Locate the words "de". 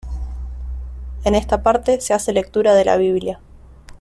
2.73-2.85